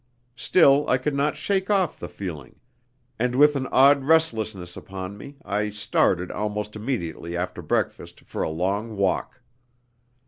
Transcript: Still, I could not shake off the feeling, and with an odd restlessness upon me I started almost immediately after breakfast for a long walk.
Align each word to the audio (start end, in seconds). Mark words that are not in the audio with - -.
Still, 0.35 0.89
I 0.89 0.97
could 0.97 1.13
not 1.13 1.37
shake 1.37 1.69
off 1.69 1.99
the 1.99 2.09
feeling, 2.09 2.55
and 3.19 3.35
with 3.35 3.55
an 3.55 3.67
odd 3.67 4.03
restlessness 4.03 4.75
upon 4.75 5.15
me 5.15 5.37
I 5.45 5.69
started 5.69 6.31
almost 6.31 6.75
immediately 6.75 7.37
after 7.37 7.61
breakfast 7.61 8.21
for 8.21 8.41
a 8.41 8.49
long 8.49 8.97
walk. 8.97 9.43